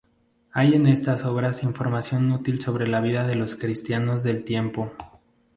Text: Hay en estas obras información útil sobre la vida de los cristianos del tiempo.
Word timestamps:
Hay 0.51 0.73
en 0.73 0.87
estas 0.87 1.25
obras 1.25 1.61
información 1.61 2.31
útil 2.31 2.59
sobre 2.59 2.87
la 2.87 3.01
vida 3.01 3.27
de 3.27 3.35
los 3.35 3.53
cristianos 3.53 4.23
del 4.23 4.43
tiempo. 4.43 4.91